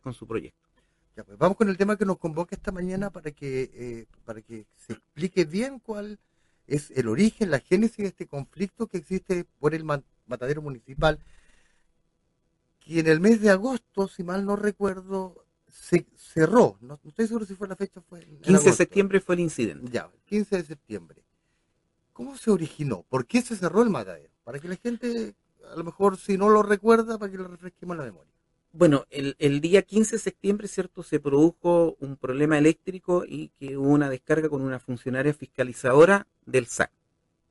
[0.00, 0.68] con su proyecto.
[1.16, 4.40] Ya, pues vamos con el tema que nos convoca esta mañana para que, eh, para
[4.42, 6.18] que se explique bien cuál
[6.66, 11.18] es el origen, la génesis de este conflicto que existe por el matadero municipal,
[12.78, 16.76] que en el mes de agosto, si mal no recuerdo, se cerró.
[16.80, 18.00] No, estoy seguro si fue la fecha.
[18.00, 19.90] Fue 15 de septiembre fue el incidente.
[19.90, 21.22] Ya, 15 de septiembre.
[22.12, 23.04] ¿Cómo se originó?
[23.08, 24.32] ¿Por qué se cerró el matadero?
[24.44, 25.34] Para que la gente,
[25.72, 28.32] a lo mejor si no lo recuerda, para que lo refresquemos la memoria.
[28.72, 31.02] Bueno, el, día 15 de septiembre, ¿cierto?
[31.02, 36.66] Se produjo un problema eléctrico y que hubo una descarga con una funcionaria fiscalizadora del
[36.66, 36.92] SAC.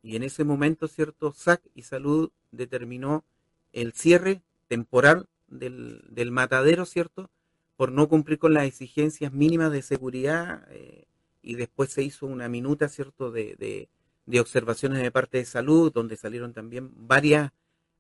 [0.02, 1.34] Y en ese momento, ¿cierto?
[1.34, 3.26] SAC y Salud determinó
[3.74, 7.30] el cierre temporal del, del matadero, ¿cierto?
[7.76, 11.06] Por no cumplir con las exigencias mínimas de seguridad eh,
[11.42, 13.30] y después se hizo una minuta, ¿cierto?
[13.30, 13.90] De, de,
[14.26, 17.52] de observaciones de parte de salud, donde salieron también varias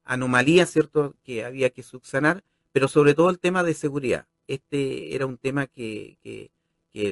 [0.06, 1.16] anomalías, ¿cierto?
[1.26, 4.28] Que había que subsanar pero sobre todo el tema de seguridad.
[4.48, 6.50] Este era un tema que, que,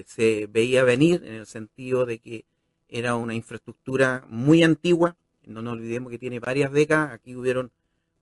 [0.05, 2.43] se veía venir en el sentido de que
[2.89, 7.71] era una infraestructura muy antigua, no nos olvidemos que tiene varias décadas, aquí hubieron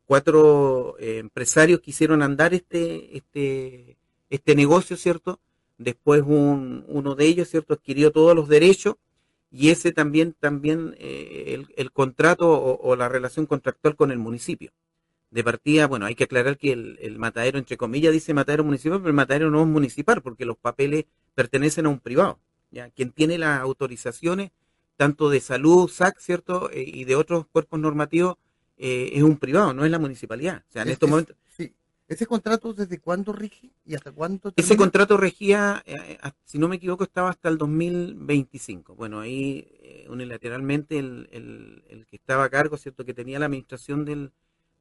[0.05, 3.97] cuatro eh, empresarios que hicieron andar este, este,
[4.29, 5.39] este negocio, ¿cierto?
[5.77, 8.95] Después un, uno de ellos, ¿cierto?, adquirió todos los derechos
[9.51, 14.71] y ese también, también eh, el, contrato o, la relación contractual con el municipio
[15.31, 19.09] de partida, bueno, hay que aclarar que el, matadero, entre comillas, dice matadero municipal, pero
[19.09, 22.39] el matadero no es municipal porque los papeles pertenecen a un privado.
[22.71, 22.89] ¿ya?
[22.91, 24.51] Quien tiene las autorizaciones,
[24.95, 26.69] tanto de salud, SAC, ¿cierto?
[26.71, 28.37] Eh, y de otros cuerpos normativos,
[28.77, 30.63] eh, es un privado, no es la municipalidad.
[30.69, 31.35] O sea, en estos momentos...
[31.57, 31.73] Sí.
[32.07, 34.53] ¿Ese contrato desde cuándo rige y hasta cuánto?
[34.55, 38.93] Ese contrato regía, eh, si no me equivoco, estaba hasta el 2025.
[38.95, 43.05] Bueno, ahí unilateralmente el, el, el, que estaba a cargo, ¿cierto?
[43.05, 44.31] Que tenía la administración del,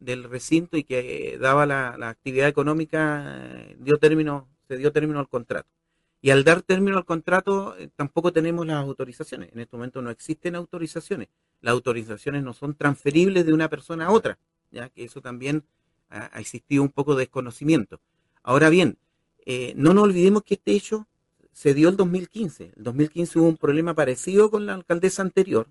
[0.05, 5.29] del recinto y que daba la, actividad económica, eh, dio término, se dio término al
[5.29, 5.69] contrato.
[6.21, 9.53] Y al dar término al contrato, eh, tampoco tenemos las autorizaciones.
[9.53, 11.29] En este momento no existen autorizaciones.
[11.61, 14.39] Las autorizaciones no son transferibles de una persona a otra,
[14.71, 15.65] ya que eso también
[16.09, 18.01] ha, existido un poco de desconocimiento.
[18.43, 18.99] Ahora bien,
[19.45, 21.07] eh, no nos olvidemos que este hecho
[21.53, 22.73] se dio el 2015.
[22.77, 25.69] El 2015 hubo un problema parecido con la alcaldesa anterior,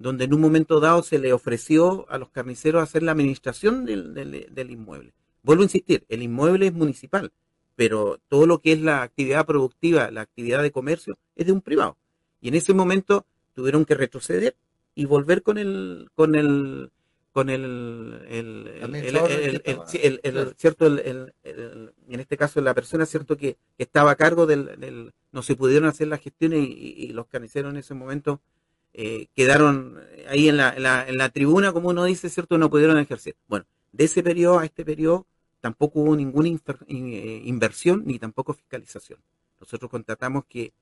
[0.00, 4.70] donde en un momento dado se le ofreció a los carniceros hacer la administración del,
[4.70, 5.12] inmueble.
[5.42, 7.32] Vuelvo a insistir, el inmueble es municipal,
[7.76, 11.60] pero todo lo que es la actividad productiva, la actividad de comercio, es de un
[11.60, 11.98] privado.
[12.40, 14.56] Y en ese momento tuvieron que retroceder
[14.94, 16.90] y volver con el, con el,
[17.32, 18.70] con el, el,
[20.56, 21.32] cierto, en
[22.08, 26.22] este caso la persona, cierto, que, estaba a cargo del, no se pudieron hacer las
[26.22, 28.40] gestiones y los carniceros en ese momento
[28.92, 30.74] eh, quedaron ahí en la,
[31.06, 32.58] en, la, tribuna, como uno dice, ¿cierto?
[32.58, 33.36] No pudieron ejercer.
[33.48, 35.26] Bueno, de ese periodo a este periodo
[35.60, 36.48] tampoco hubo ninguna
[36.88, 39.20] eh, inversión ni tampoco fiscalización.
[39.60, 40.72] Nosotros contratamos que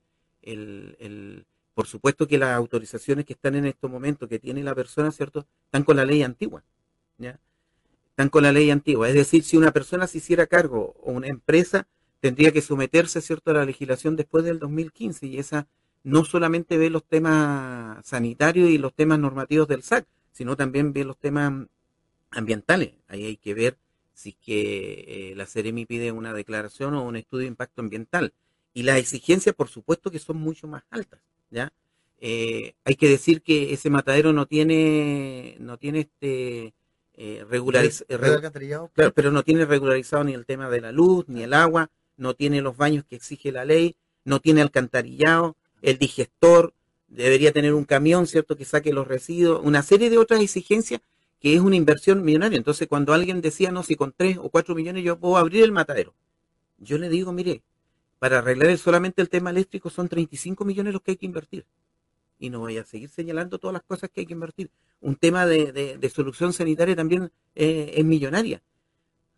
[0.41, 4.75] el, el, por supuesto que las autorizaciones que están en estos momentos que tiene la
[4.75, 5.45] persona, ¿cierto?
[5.65, 6.63] Están con la ley antigua,
[7.17, 7.39] ¿ya?
[8.09, 9.07] Están con la ley antigua.
[9.07, 11.87] Es decir, si una persona se hiciera cargo o una empresa,
[12.19, 15.67] tendría que someterse, ¿cierto?, a la legislación después del 2015 y esa
[16.03, 21.03] no solamente ve los temas sanitarios y los temas normativos del SAC, sino también ve
[21.03, 21.67] los temas
[22.31, 22.93] ambientales.
[23.07, 23.77] Ahí hay que ver
[24.13, 28.33] si que eh, la Ceremi pide una declaración o un estudio de impacto ambiental.
[28.73, 31.19] Y las exigencias, por supuesto, que son mucho más altas.
[31.49, 31.71] ¿ya?
[32.19, 36.73] Eh, hay que decir que ese matadero no tiene, no tiene este
[37.13, 41.89] eh, regularizado, pero no tiene regularizado ni el tema de la luz, ni el agua,
[42.17, 43.95] no tiene los baños que exige la ley,
[44.25, 46.73] no tiene alcantarillado, el digestor,
[47.07, 51.01] debería tener un camión, ¿cierto?, que saque los residuos, una serie de otras exigencias
[51.39, 52.57] que es una inversión millonaria.
[52.57, 55.71] Entonces, cuando alguien decía, no, si con tres o cuatro millones yo puedo abrir el
[55.71, 56.13] matadero,
[56.77, 57.63] yo le digo, mire,
[58.19, 61.65] para arreglar solamente el tema eléctrico son 35 millones los que hay que invertir.
[62.37, 64.69] Y no voy a seguir señalando todas las cosas que hay que invertir.
[65.01, 68.61] Un tema de, solución sanitaria también eh, es millonaria.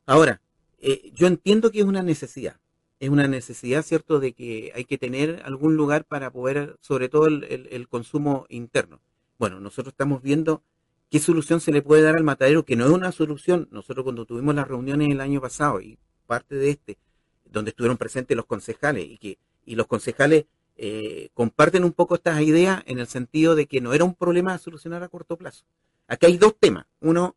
[0.06, 0.41] Ahora,
[0.79, 2.58] eh, yo entiendo que es una necesidad
[3.01, 7.26] es una necesidad, ¿cierto?, de que hay que tener algún lugar para poder, sobre todo
[7.26, 9.02] el, consumo interno.
[9.40, 10.61] Bueno, nosotros estamos viendo
[11.09, 13.67] qué solución se le puede dar al matadero, que no es una solución.
[13.72, 15.97] Nosotros cuando tuvimos las reuniones el año pasado y
[16.28, 16.99] parte de este,
[17.46, 20.46] donde estuvieron presentes los concejales y que y los concejales
[20.76, 24.53] eh, comparten un poco estas ideas en el sentido de que no era un problema
[24.53, 25.66] a solucionar a corto plazo.
[26.08, 26.85] Aquí hay dos temas.
[26.99, 27.35] Uno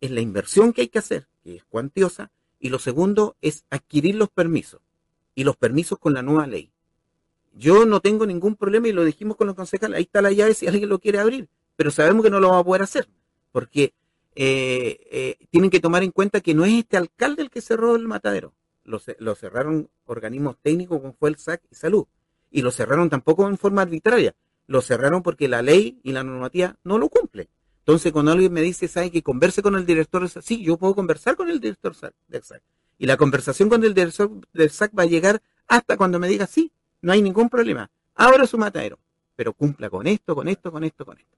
[0.00, 4.16] es la inversión que hay que hacer, que es cuantiosa, y lo segundo es adquirir
[4.16, 4.80] los permisos
[5.34, 6.70] y los permisos con la nueva ley.
[7.52, 10.54] Yo no tengo ningún problema y lo dijimos con los concejales, ahí está la llave
[10.54, 13.08] si alguien lo quiere abrir, pero sabemos que no lo va a poder hacer,
[13.52, 13.94] porque
[14.34, 17.94] eh, eh, tienen que tomar en cuenta que no es este alcalde el que cerró
[17.94, 18.54] el matadero,
[18.84, 22.06] lo, cerraron organismos técnicos como fue el SAC y Salud.
[22.50, 24.34] Y lo cerraron tampoco en forma arbitraria,
[24.66, 27.48] lo cerraron porque la ley y la normativa no lo cumple.
[27.80, 30.42] Entonces, cuando alguien me dice, ¿sabe que converse con el director del SAC?
[30.42, 31.94] Sí, yo puedo conversar con el director
[32.28, 32.62] del SAC.
[32.98, 36.72] Y la conversación con el del SAC va a llegar hasta cuando me diga, sí,
[37.02, 37.90] no hay ningún problema.
[38.14, 38.98] Ahora su matadero,
[39.36, 41.36] pero cumpla con esto, con esto, con esto, con esto.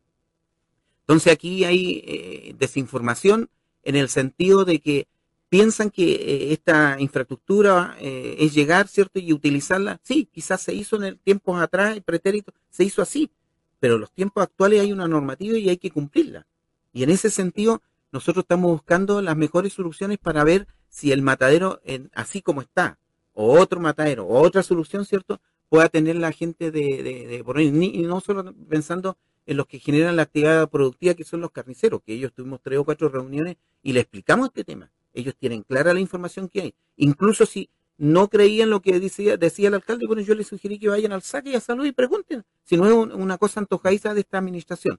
[1.01, 3.49] Entonces aquí hay eh, desinformación
[3.83, 5.07] en el sentido de que
[5.49, 9.19] piensan que eh, esta infraestructura eh, es llegar, ¿cierto?
[9.21, 10.01] Y utilizarla.
[10.03, 13.31] Sí, quizás se hizo en el tiempos atrás, pretérito, se hizo así,
[13.79, 16.47] pero en los tiempos actuales hay una normativa y hay que cumplirla.
[16.93, 20.67] Y en ese sentido, nosotros estamos buscando las mejores soluciones para ver
[20.97, 22.99] si el matadero, en, así como está,
[23.35, 25.43] o otro matadero, o otra solución, ¿cierto?
[25.69, 29.79] Pueda tener la gente de, de, por ahí, y no solo pensando en los que
[29.79, 33.59] generan la actividad productiva, que son los carniceros, que ellos tuvimos tres o cuatro reuniones
[33.83, 34.91] y le explicamos este tema.
[35.13, 36.75] Ellos tienen clara la información que hay.
[36.97, 37.69] Incluso si
[37.99, 41.21] no creían lo que decía, decía el alcalde, bueno, yo les sugerí que vayan al
[41.21, 44.99] saque y a salud y pregunten, si no es una cosa antojadiza de esta administración.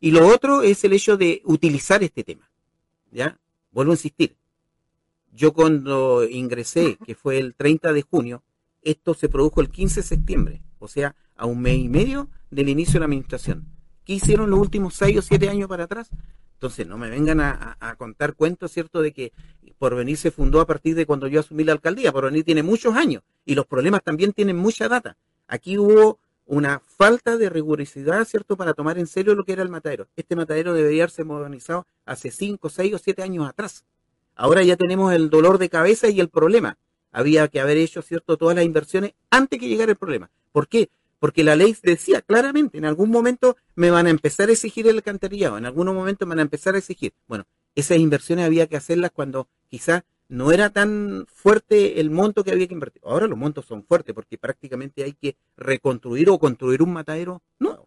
[0.00, 2.50] Y lo otro es el hecho de utilizar este tema.
[3.10, 3.40] ¿Ya?
[3.72, 4.36] Vuelvo a insistir.
[5.32, 8.42] Yo cuando ingresé, que fue el 30 de junio,
[8.82, 12.68] esto se produjo el 15 de septiembre, o sea, a un mes y medio del
[12.68, 13.66] inicio de la administración.
[14.04, 16.10] ¿Qué hicieron los últimos seis o siete años para atrás?
[16.54, 19.32] Entonces, no me vengan a, contar cuentos, ¿cierto?, de que
[19.78, 22.12] Porvenir se fundó a partir de cuando yo asumí la alcaldía.
[22.12, 25.16] Porvenir tiene muchos años y los problemas también tienen mucha data.
[25.48, 29.70] Aquí hubo una falta de rigurosidad, ¿cierto?, para tomar en serio lo que era el
[29.70, 30.08] matadero.
[30.16, 33.84] Este matadero debería haberse modernizado hace cinco, seis o siete años atrás.
[34.34, 36.78] Ahora ya tenemos el dolor de cabeza y el problema.
[37.12, 40.30] Había que haber hecho, ¿cierto?, todas las inversiones antes que llegara el problema.
[40.52, 40.90] ¿Por qué?
[41.20, 44.96] porque la ley decía claramente, en algún momento me van a empezar a exigir el
[44.96, 47.12] alcantarillado, en algún momento me van a empezar a exigir.
[47.28, 47.44] Bueno,
[47.76, 52.66] esas inversiones había que hacerlas cuando quizás no era tan fuerte el monto que había
[52.66, 53.02] que invertir.
[53.04, 57.86] Ahora los montos son fuertes porque prácticamente hay que reconstruir o construir un matadero nuevo.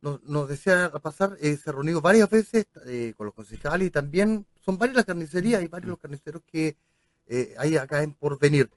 [0.00, 3.90] Nos, decía a pasar, eh, se ha reunido varias veces eh, con los concejales y
[3.90, 6.76] también son varias las carnicerías y varios los carniceros que
[7.26, 8.70] eh, hay acá en Porvenir.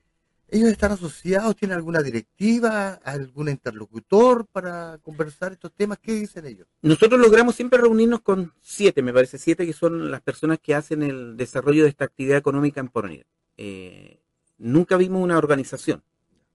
[0.48, 1.56] ¿Ellos están asociados?
[1.56, 3.00] ¿Tienen alguna directiva?
[3.04, 5.98] ¿Algún interlocutor para conversar estos temas?
[6.00, 6.68] ¿Qué dicen ellos?
[6.84, 11.02] Nosotros logramos siempre reunirnos con siete, me parece, siete que son las personas que hacen
[11.02, 13.26] el desarrollo de esta actividad económica en Porvenir.
[13.58, 14.20] Eh,
[14.60, 16.04] nunca vimos una organización,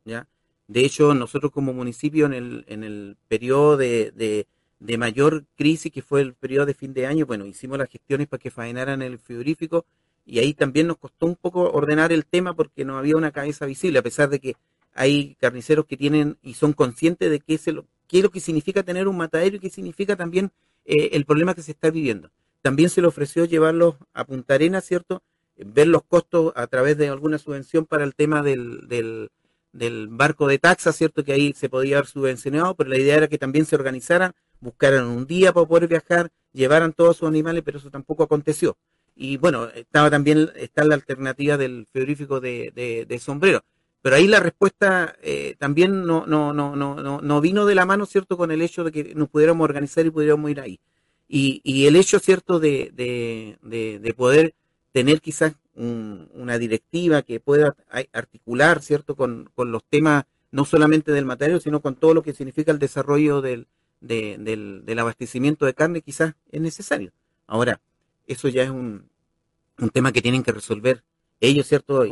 [0.04, 0.28] ¿ya?
[0.68, 4.46] De hecho, nosotros como municipio en el, en el periodo de, de,
[4.80, 8.26] de mayor crisis, que fue el periodo de fin de año, bueno, hicimos las gestiones
[8.26, 9.84] para que faenaran el frigorífico,
[10.24, 13.66] y ahí también nos costó un poco ordenar el tema porque no había una cabeza
[13.66, 14.56] visible, a pesar de que
[14.94, 18.40] hay carniceros que tienen y son conscientes de qué es, lo, qué es lo que
[18.40, 20.50] significa tener un matadero y qué significa también
[20.84, 22.30] eh, el problema que se está viviendo.
[22.62, 25.22] También se le ofreció llevarlos a Punta Arena, ¿cierto?
[25.56, 29.30] Ver los costos a través de alguna subvención para el tema del, del,
[29.72, 31.24] del barco de taxa, ¿cierto?
[31.24, 35.06] Que ahí se podía haber subvencionado, pero la idea era que también se organizaran, buscaran
[35.06, 38.76] un día para poder viajar, llevaran todos sus animales, pero eso tampoco aconteció.
[39.16, 43.62] Y bueno, estaba también está la alternativa del frigorífico de, de, sombrero.
[44.02, 48.06] Pero ahí la respuesta eh, también no, no, no, no, no vino de la mano,
[48.06, 50.80] ¿cierto?, con el hecho de que nos pudiéramos organizar y pudiéramos ir ahí.
[51.28, 54.54] Y, y el hecho, ¿cierto?, de, de, de poder
[54.92, 57.76] tener quizás una directiva que pueda
[58.12, 62.32] articular, ¿cierto?, con, con, los temas no solamente del material, sino con todo lo que
[62.32, 63.66] significa el desarrollo del,
[64.00, 67.12] del, del abastecimiento de carne, quizás es necesario.
[67.46, 67.80] Ahora,
[68.26, 69.10] eso ya es un,
[69.80, 71.02] un tema que tienen que resolver
[71.40, 72.06] ellos, ¿cierto?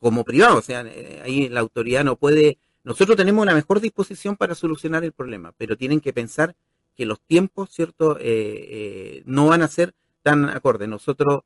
[0.00, 0.58] Como privado.
[0.58, 2.58] o sea, eh, ahí la autoridad no puede...
[2.82, 6.54] Nosotros tenemos la mejor disposición para solucionar el problema, pero tienen que pensar
[6.94, 10.88] que los tiempos, ¿cierto?, eh, eh, no van a ser tan acordes.
[10.88, 11.42] Nosotros,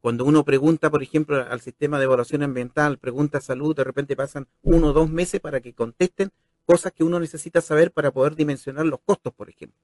[0.00, 4.46] cuando uno pregunta, por ejemplo, al sistema de evaluación ambiental, pregunta salud, de repente pasan
[4.62, 6.30] uno o dos meses para que contesten
[6.64, 9.78] cosas que uno necesita saber para poder dimensionar los costos, por ejemplo.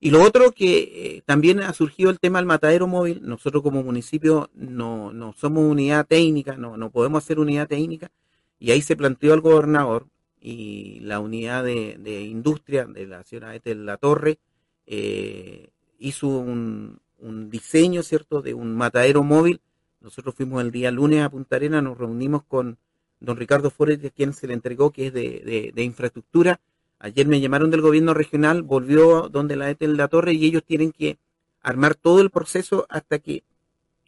[0.00, 3.20] Y lo otro que eh, también ha surgido el tema del matadero móvil.
[3.22, 8.10] Nosotros como municipio no, no somos unidad técnica, no, no podemos hacer unidad técnica.
[8.60, 10.06] Y ahí se planteó al gobernador
[10.40, 14.38] y la unidad de, industria de la ciudad de La Torre
[14.86, 19.60] eh, hizo un, un, diseño, ¿cierto?, de un matadero móvil.
[20.00, 22.78] Nosotros fuimos el día lunes a Punta Arena, nos reunimos con
[23.20, 26.60] don Ricardo Forest, a quien se le entregó, que es de, de, infraestructura,
[27.00, 30.90] Ayer me llamaron del gobierno regional, volvió donde la ETEL La Torre y ellos tienen
[30.90, 31.18] que
[31.62, 33.44] armar todo el proceso hasta que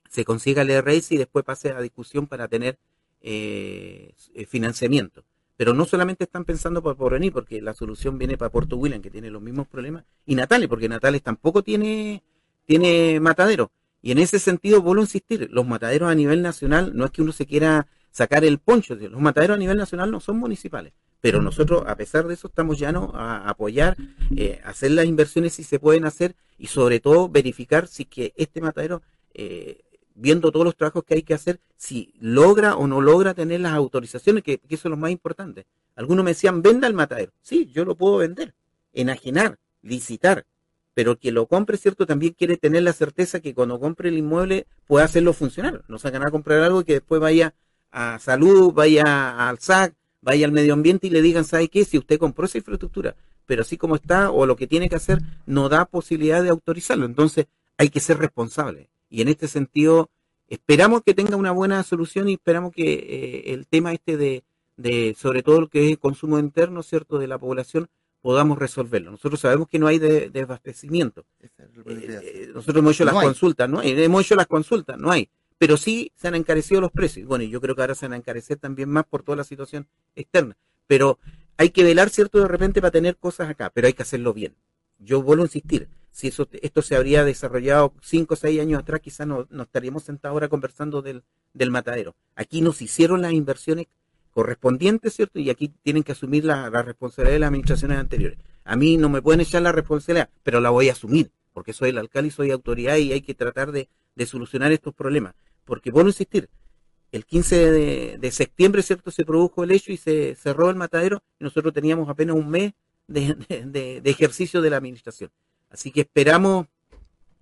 [0.08, 2.78] se consiga el RS y después pase a discusión para tener
[3.20, 4.12] eh,
[4.48, 5.22] financiamiento.
[5.56, 9.10] Pero no solamente están pensando por venir, porque la solución viene para Puerto William, que
[9.10, 12.24] tiene los mismos problemas, y Natales, porque Natales tampoco tiene,
[12.64, 13.70] tiene matadero.
[14.02, 17.22] Y en ese sentido, vuelvo a insistir, los mataderos a nivel nacional, no es que
[17.22, 21.42] uno se quiera sacar el poncho, los mataderos a nivel nacional no son municipales, pero
[21.42, 23.96] nosotros, a pesar de eso, estamos llanos a apoyar,
[24.36, 28.60] eh, hacer las inversiones si se pueden hacer y sobre todo verificar si que este
[28.60, 29.02] matadero,
[29.34, 29.80] eh,
[30.14, 33.72] viendo todos los trabajos que hay que hacer, si logra o no logra tener las
[33.72, 35.66] autorizaciones, que, que eso es lo más importante.
[35.94, 37.32] Algunos me decían, venda el matadero.
[37.42, 38.54] Sí, yo lo puedo vender,
[38.92, 40.46] enajenar, licitar,
[40.94, 42.06] pero quien lo compre, ¿cierto?
[42.06, 45.84] También quiere tener la certeza que cuando compre el inmueble pueda hacerlo funcionar.
[45.88, 47.54] No se a comprar algo que después vaya
[47.92, 51.84] a salud, vaya al SAC, vaya al medio ambiente y le digan, ¿sabe qué?
[51.84, 53.16] Si usted compró esa infraestructura,
[53.46, 57.06] pero así como está o lo que tiene que hacer, no da posibilidad de autorizarlo.
[57.06, 57.46] Entonces
[57.78, 58.90] hay que ser responsable.
[59.08, 60.10] Y en este sentido,
[60.46, 64.44] esperamos que tenga una buena solución y esperamos que eh, el tema este de,
[64.76, 67.88] de, sobre todo lo que es el consumo interno, ¿cierto?, de la población,
[68.20, 69.10] podamos resolverlo.
[69.10, 71.24] Nosotros sabemos que no hay desabastecimiento.
[71.40, 73.82] De, eh, eh, nosotros hemos hecho las consultas, ¿no?
[73.82, 75.28] Hemos hecho las consultas, no hay
[75.60, 77.28] pero sí se han encarecido los precios.
[77.28, 79.86] Bueno, yo creo que ahora se van a encarecer también más por toda la situación
[80.16, 80.56] externa.
[80.86, 81.18] Pero
[81.58, 84.54] hay que velar, ¿cierto?, de repente para tener cosas acá, pero hay que hacerlo bien.
[84.98, 89.02] Yo vuelvo a insistir, si eso, esto se habría desarrollado cinco o seis años atrás,
[89.02, 92.16] quizás no, estaríamos sentados ahora conversando del, del matadero.
[92.36, 93.88] Aquí nos hicieron las inversiones
[94.30, 95.40] correspondientes, ¿cierto?
[95.40, 98.38] Y aquí tienen que asumir la, la, responsabilidad de las administraciones anteriores.
[98.64, 101.90] A mí no me pueden echar la responsabilidad, pero la voy a asumir, porque soy
[101.90, 103.88] el alcalde y soy autoridad y hay que tratar de,
[104.26, 106.50] solucionar estos problemas porque vuelvo a insistir,
[107.12, 107.70] el 15
[108.18, 109.10] de, septiembre, ¿cierto?
[109.10, 112.72] Se produjo el hecho y se cerró el matadero y nosotros teníamos apenas un mes
[113.06, 115.30] de, ejercicio de la administración.
[115.70, 116.66] Así que esperamos,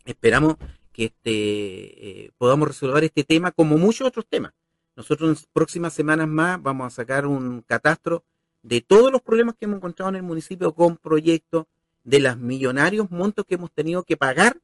[0.04, 0.56] esperamos
[0.92, 4.52] que este, eh, podamos resolver este tema como muchos otros temas.
[4.94, 8.24] Nosotros en próximas semanas más vamos a sacar un catastro
[8.62, 11.66] de todos los problemas que hemos encontrado en el municipio con proyectos,
[12.08, 14.56] de los millonarios montos que hemos tenido que pagar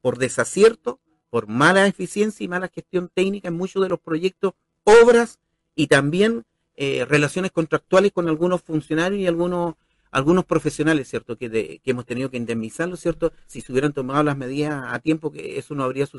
[0.00, 0.98] por desacierto
[1.30, 5.38] por mala eficiencia y mala gestión técnica en muchos de los proyectos, obras
[5.76, 6.42] y también
[6.74, 9.74] eh, relaciones contractuales con algunos funcionarios y algunos
[10.10, 11.38] algunos profesionales, ¿cierto?
[11.38, 13.32] Que, que hemos tenido que indemnizarlos, ¿cierto?
[13.46, 16.18] Si se hubieran tomado las medidas a tiempo, que eso no habría sucedido.